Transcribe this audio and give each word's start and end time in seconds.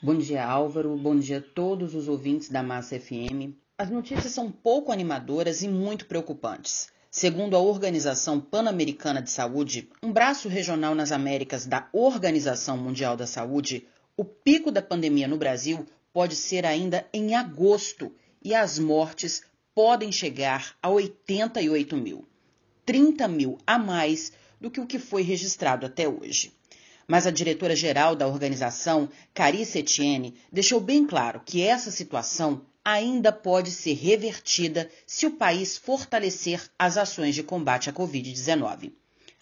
Bom 0.00 0.16
dia, 0.16 0.46
Álvaro. 0.46 0.96
Bom 0.96 1.18
dia 1.18 1.38
a 1.38 1.40
todos 1.40 1.92
os 1.92 2.06
ouvintes 2.06 2.48
da 2.48 2.62
Massa 2.62 3.00
FM. 3.00 3.56
As 3.76 3.90
notícias 3.90 4.32
são 4.32 4.48
pouco 4.48 4.92
animadoras 4.92 5.60
e 5.60 5.66
muito 5.66 6.06
preocupantes. 6.06 6.88
Segundo 7.10 7.56
a 7.56 7.58
Organização 7.58 8.40
Pan-Americana 8.40 9.20
de 9.20 9.32
Saúde, 9.32 9.90
um 10.00 10.12
braço 10.12 10.48
regional 10.48 10.94
nas 10.94 11.10
Américas 11.10 11.66
da 11.66 11.88
Organização 11.92 12.76
Mundial 12.76 13.16
da 13.16 13.26
Saúde, 13.26 13.88
o 14.16 14.24
pico 14.24 14.70
da 14.70 14.80
pandemia 14.80 15.26
no 15.26 15.36
Brasil 15.36 15.84
pode 16.12 16.36
ser 16.36 16.64
ainda 16.64 17.04
em 17.12 17.34
agosto 17.34 18.14
e 18.40 18.54
as 18.54 18.78
mortes 18.78 19.42
podem 19.74 20.12
chegar 20.12 20.76
a 20.80 20.88
88 20.88 21.96
mil, 21.96 22.24
30 22.86 23.26
mil 23.26 23.58
a 23.66 23.76
mais 23.76 24.32
do 24.60 24.70
que 24.70 24.80
o 24.80 24.86
que 24.86 25.00
foi 25.00 25.22
registrado 25.22 25.84
até 25.84 26.08
hoje. 26.08 26.52
Mas 27.10 27.26
a 27.26 27.30
diretora-geral 27.30 28.14
da 28.14 28.28
organização, 28.28 29.08
Carice 29.32 29.78
Etienne, 29.78 30.34
deixou 30.52 30.78
bem 30.78 31.06
claro 31.06 31.40
que 31.42 31.62
essa 31.62 31.90
situação 31.90 32.60
ainda 32.84 33.32
pode 33.32 33.70
ser 33.70 33.94
revertida 33.94 34.90
se 35.06 35.24
o 35.24 35.30
país 35.30 35.78
fortalecer 35.78 36.70
as 36.78 36.98
ações 36.98 37.34
de 37.34 37.42
combate 37.42 37.88
à 37.88 37.94
Covid-19. 37.94 38.92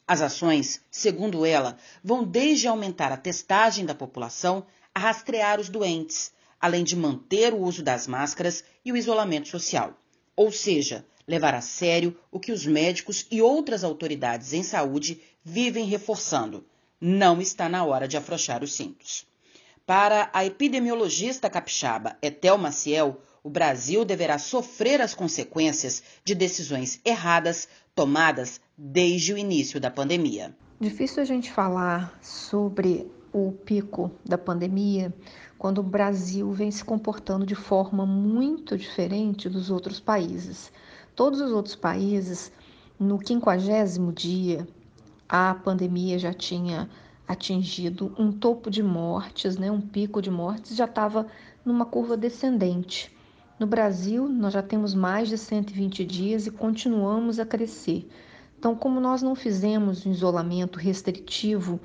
As 0.06 0.22
ações, 0.22 0.80
segundo 0.92 1.44
ela, 1.44 1.76
vão 2.04 2.22
desde 2.22 2.68
aumentar 2.68 3.10
a 3.10 3.16
testagem 3.16 3.84
da 3.84 3.96
população 3.96 4.64
a 4.94 5.00
rastrear 5.00 5.58
os 5.58 5.68
doentes, 5.68 6.30
além 6.60 6.84
de 6.84 6.94
manter 6.94 7.52
o 7.52 7.58
uso 7.58 7.82
das 7.82 8.06
máscaras 8.06 8.62
e 8.84 8.92
o 8.92 8.96
isolamento 8.96 9.48
social. 9.48 9.98
Ou 10.36 10.52
seja, 10.52 11.04
levar 11.26 11.52
a 11.52 11.60
sério 11.60 12.16
o 12.30 12.38
que 12.38 12.52
os 12.52 12.64
médicos 12.64 13.26
e 13.28 13.42
outras 13.42 13.82
autoridades 13.82 14.52
em 14.52 14.62
saúde 14.62 15.20
vivem 15.42 15.84
reforçando 15.86 16.64
não 17.00 17.40
está 17.40 17.68
na 17.68 17.84
hora 17.84 18.08
de 18.08 18.16
afrouxar 18.16 18.62
os 18.62 18.74
cintos. 18.74 19.26
Para 19.84 20.28
a 20.32 20.44
epidemiologista 20.44 21.48
capixaba 21.48 22.16
Etel 22.20 22.58
Maciel, 22.58 23.20
o 23.42 23.48
Brasil 23.48 24.04
deverá 24.04 24.38
sofrer 24.38 25.00
as 25.00 25.14
consequências 25.14 26.02
de 26.24 26.34
decisões 26.34 27.00
erradas 27.04 27.68
tomadas 27.94 28.60
desde 28.76 29.32
o 29.32 29.38
início 29.38 29.80
da 29.80 29.90
pandemia. 29.90 30.56
Difícil 30.80 31.22
a 31.22 31.24
gente 31.24 31.52
falar 31.52 32.18
sobre 32.20 33.08
o 33.32 33.52
pico 33.52 34.10
da 34.24 34.36
pandemia 34.36 35.14
quando 35.56 35.78
o 35.78 35.82
Brasil 35.82 36.50
vem 36.52 36.70
se 36.70 36.84
comportando 36.84 37.46
de 37.46 37.54
forma 37.54 38.04
muito 38.04 38.76
diferente 38.76 39.48
dos 39.48 39.70
outros 39.70 40.00
países. 40.00 40.72
Todos 41.14 41.40
os 41.40 41.52
outros 41.52 41.76
países, 41.76 42.50
no 42.98 43.18
quinquagésimo 43.18 44.12
dia, 44.12 44.66
a 45.28 45.54
pandemia 45.54 46.18
já 46.18 46.32
tinha 46.32 46.88
atingido 47.26 48.14
um 48.18 48.30
topo 48.30 48.70
de 48.70 48.82
mortes, 48.82 49.56
né, 49.56 49.70
um 49.70 49.80
pico 49.80 50.22
de 50.22 50.30
mortes, 50.30 50.76
já 50.76 50.84
estava 50.84 51.26
numa 51.64 51.84
curva 51.84 52.16
descendente. 52.16 53.14
No 53.58 53.66
Brasil, 53.66 54.28
nós 54.28 54.52
já 54.52 54.62
temos 54.62 54.94
mais 54.94 55.28
de 55.28 55.36
120 55.36 56.04
dias 56.04 56.46
e 56.46 56.50
continuamos 56.50 57.38
a 57.38 57.46
crescer. 57.46 58.08
Então, 58.58 58.74
como 58.74 59.00
nós 59.00 59.22
não 59.22 59.34
fizemos 59.34 60.06
um 60.06 60.10
isolamento 60.10 60.78
restritivo 60.78 61.80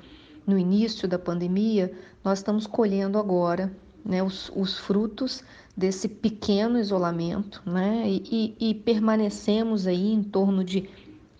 no 0.46 0.58
início 0.58 1.08
da 1.08 1.18
pandemia, 1.18 1.92
nós 2.22 2.38
estamos 2.38 2.66
colhendo 2.66 3.18
agora 3.18 3.74
né, 4.04 4.22
os, 4.22 4.50
os 4.54 4.78
frutos 4.78 5.42
desse 5.76 6.08
pequeno 6.08 6.78
isolamento 6.78 7.62
né, 7.64 8.04
e, 8.06 8.54
e, 8.60 8.70
e 8.70 8.74
permanecemos 8.74 9.86
aí 9.86 10.12
em 10.12 10.22
torno 10.22 10.62
de 10.62 10.88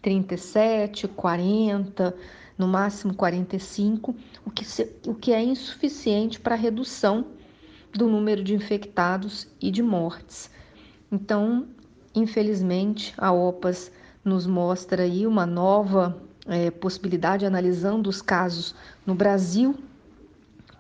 37, 0.03 1.09
40, 1.09 2.15
no 2.59 2.67
máximo 2.67 3.15
45, 3.15 4.15
o 4.45 4.51
que, 4.51 4.65
se, 4.65 4.95
o 5.07 5.15
que 5.15 5.33
é 5.33 5.43
insuficiente 5.43 6.39
para 6.41 6.55
a 6.55 6.59
redução 6.59 7.27
do 7.93 8.09
número 8.09 8.43
de 8.43 8.55
infectados 8.55 9.47
e 9.61 9.71
de 9.71 9.83
mortes. 9.83 10.51
Então, 11.11 11.67
infelizmente, 12.15 13.15
a 13.17 13.33
OPAS 13.33 13.93
nos 14.25 14.47
mostra 14.47 15.05
aí 15.05 15.27
uma 15.27 15.47
nova 15.47 16.21
é, 16.47 16.71
possibilidade, 16.71 17.47
analisando 17.47 18.09
os 18.09 18.21
casos 18.21 18.75
no 19.07 19.15
Brasil, 19.15 19.77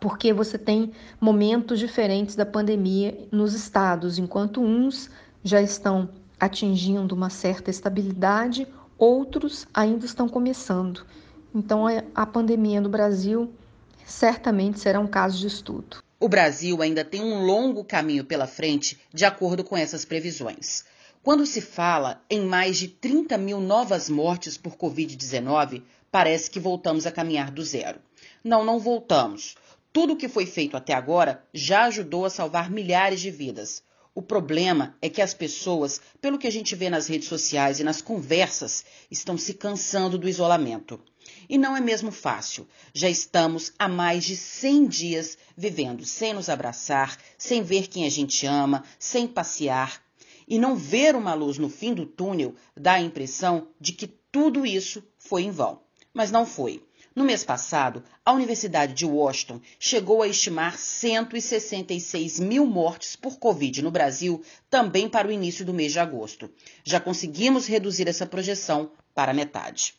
porque 0.00 0.32
você 0.32 0.58
tem 0.58 0.90
momentos 1.20 1.78
diferentes 1.78 2.34
da 2.34 2.44
pandemia 2.44 3.28
nos 3.30 3.54
estados, 3.54 4.18
enquanto 4.18 4.60
uns 4.60 5.10
já 5.44 5.60
estão 5.62 6.08
atingindo 6.40 7.14
uma 7.14 7.30
certa 7.30 7.70
estabilidade, 7.70 8.66
outros 8.98 9.66
ainda 9.72 10.06
estão 10.06 10.28
começando. 10.28 11.04
Então, 11.54 11.84
a 12.14 12.26
pandemia 12.26 12.80
no 12.80 12.88
Brasil 12.88 13.52
certamente 14.04 14.80
será 14.80 14.98
um 15.00 15.06
caso 15.06 15.38
de 15.38 15.46
estudo. 15.46 16.02
O 16.18 16.28
Brasil 16.28 16.80
ainda 16.80 17.04
tem 17.04 17.20
um 17.20 17.44
longo 17.44 17.84
caminho 17.84 18.24
pela 18.24 18.46
frente, 18.46 18.98
de 19.12 19.24
acordo 19.24 19.64
com 19.64 19.76
essas 19.76 20.04
previsões. 20.04 20.84
Quando 21.22 21.46
se 21.46 21.60
fala 21.60 22.22
em 22.30 22.46
mais 22.46 22.76
de 22.76 22.88
30 22.88 23.36
mil 23.38 23.60
novas 23.60 24.08
mortes 24.08 24.56
por 24.56 24.76
Covid-19, 24.76 25.82
parece 26.10 26.50
que 26.50 26.60
voltamos 26.60 27.06
a 27.06 27.12
caminhar 27.12 27.50
do 27.50 27.64
zero. 27.64 28.00
Não, 28.42 28.64
não 28.64 28.78
voltamos. 28.78 29.56
Tudo 29.92 30.14
o 30.14 30.16
que 30.16 30.28
foi 30.28 30.46
feito 30.46 30.76
até 30.76 30.94
agora 30.94 31.44
já 31.52 31.84
ajudou 31.84 32.24
a 32.24 32.30
salvar 32.30 32.70
milhares 32.70 33.20
de 33.20 33.30
vidas. 33.30 33.82
O 34.14 34.20
problema 34.20 34.94
é 35.00 35.08
que 35.08 35.22
as 35.22 35.32
pessoas, 35.32 35.98
pelo 36.20 36.38
que 36.38 36.46
a 36.46 36.52
gente 36.52 36.74
vê 36.74 36.90
nas 36.90 37.06
redes 37.06 37.28
sociais 37.28 37.80
e 37.80 37.84
nas 37.84 38.02
conversas, 38.02 38.84
estão 39.10 39.38
se 39.38 39.54
cansando 39.54 40.18
do 40.18 40.28
isolamento. 40.28 41.00
E 41.48 41.56
não 41.56 41.74
é 41.74 41.80
mesmo 41.80 42.12
fácil. 42.12 42.68
Já 42.92 43.08
estamos 43.08 43.72
há 43.78 43.88
mais 43.88 44.24
de 44.24 44.36
100 44.36 44.86
dias 44.86 45.38
vivendo 45.56 46.04
sem 46.04 46.34
nos 46.34 46.50
abraçar, 46.50 47.16
sem 47.38 47.62
ver 47.62 47.88
quem 47.88 48.04
a 48.04 48.10
gente 48.10 48.44
ama, 48.46 48.84
sem 48.98 49.26
passear. 49.26 50.02
E 50.46 50.58
não 50.58 50.76
ver 50.76 51.16
uma 51.16 51.32
luz 51.32 51.56
no 51.56 51.70
fim 51.70 51.94
do 51.94 52.04
túnel 52.04 52.54
dá 52.76 52.94
a 52.94 53.00
impressão 53.00 53.68
de 53.80 53.92
que 53.92 54.06
tudo 54.06 54.66
isso 54.66 55.02
foi 55.16 55.44
em 55.44 55.50
vão. 55.50 55.80
Mas 56.12 56.30
não 56.30 56.44
foi. 56.44 56.84
No 57.14 57.24
mês 57.24 57.44
passado, 57.44 58.02
a 58.24 58.32
Universidade 58.32 58.94
de 58.94 59.04
Washington 59.04 59.60
chegou 59.78 60.22
a 60.22 60.28
estimar 60.28 60.78
166 60.78 62.40
mil 62.40 62.64
mortes 62.66 63.16
por 63.16 63.38
Covid 63.38 63.82
no 63.82 63.90
Brasil, 63.90 64.42
também 64.70 65.10
para 65.10 65.28
o 65.28 65.32
início 65.32 65.62
do 65.62 65.74
mês 65.74 65.92
de 65.92 65.98
agosto. 65.98 66.50
Já 66.82 66.98
conseguimos 66.98 67.66
reduzir 67.66 68.08
essa 68.08 68.24
projeção 68.24 68.92
para 69.14 69.34
metade. 69.34 69.94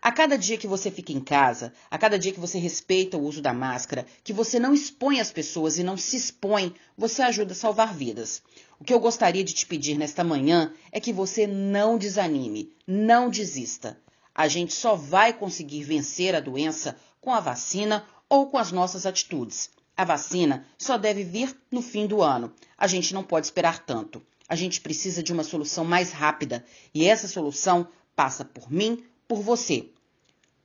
A 0.00 0.10
cada 0.10 0.38
dia 0.38 0.56
que 0.56 0.66
você 0.66 0.90
fica 0.90 1.12
em 1.12 1.20
casa, 1.20 1.74
a 1.90 1.98
cada 1.98 2.18
dia 2.18 2.32
que 2.32 2.40
você 2.40 2.58
respeita 2.58 3.18
o 3.18 3.24
uso 3.24 3.42
da 3.42 3.52
máscara, 3.52 4.06
que 4.24 4.32
você 4.32 4.58
não 4.58 4.72
expõe 4.72 5.20
as 5.20 5.30
pessoas 5.30 5.78
e 5.78 5.82
não 5.82 5.96
se 5.96 6.16
expõe, 6.16 6.74
você 6.96 7.20
ajuda 7.20 7.52
a 7.52 7.56
salvar 7.56 7.92
vidas. 7.92 8.42
O 8.80 8.84
que 8.84 8.94
eu 8.94 9.00
gostaria 9.00 9.44
de 9.44 9.52
te 9.52 9.66
pedir 9.66 9.98
nesta 9.98 10.24
manhã 10.24 10.72
é 10.90 11.00
que 11.00 11.12
você 11.12 11.46
não 11.46 11.98
desanime, 11.98 12.72
não 12.86 13.28
desista. 13.28 13.98
A 14.38 14.48
gente 14.48 14.74
só 14.74 14.94
vai 14.94 15.32
conseguir 15.32 15.82
vencer 15.82 16.34
a 16.34 16.40
doença 16.40 16.94
com 17.22 17.32
a 17.32 17.40
vacina 17.40 18.04
ou 18.28 18.50
com 18.50 18.58
as 18.58 18.70
nossas 18.70 19.06
atitudes. 19.06 19.70
A 19.96 20.04
vacina 20.04 20.66
só 20.76 20.98
deve 20.98 21.24
vir 21.24 21.58
no 21.70 21.80
fim 21.80 22.06
do 22.06 22.20
ano. 22.20 22.52
A 22.76 22.86
gente 22.86 23.14
não 23.14 23.24
pode 23.24 23.46
esperar 23.46 23.78
tanto. 23.78 24.22
A 24.46 24.54
gente 24.54 24.82
precisa 24.82 25.22
de 25.22 25.32
uma 25.32 25.42
solução 25.42 25.86
mais 25.86 26.12
rápida 26.12 26.62
e 26.92 27.06
essa 27.06 27.26
solução 27.26 27.88
passa 28.14 28.44
por 28.44 28.70
mim, 28.70 29.02
por 29.26 29.40
você. 29.40 29.88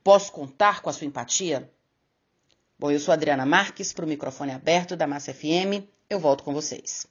Posso 0.04 0.30
contar 0.32 0.82
com 0.82 0.90
a 0.90 0.92
sua 0.92 1.06
empatia? 1.06 1.72
Bom, 2.78 2.90
eu 2.90 3.00
sou 3.00 3.14
Adriana 3.14 3.46
Marques, 3.46 3.90
para 3.90 4.04
o 4.04 4.08
microfone 4.08 4.52
aberto 4.52 4.94
da 4.94 5.06
Massa 5.06 5.32
FM. 5.32 5.88
Eu 6.10 6.20
volto 6.20 6.44
com 6.44 6.52
vocês. 6.52 7.06